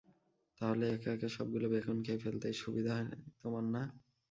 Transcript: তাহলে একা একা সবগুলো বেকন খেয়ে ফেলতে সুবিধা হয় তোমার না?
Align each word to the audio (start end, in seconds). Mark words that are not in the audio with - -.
তাহলে 0.61 0.85
একা 0.95 1.09
একা 1.15 1.29
সবগুলো 1.35 1.65
বেকন 1.73 1.97
খেয়ে 2.05 2.21
ফেলতে 2.23 2.47
সুবিধা 2.61 2.91
হয় 2.97 3.09
তোমার 3.41 3.65
না? 3.73 3.83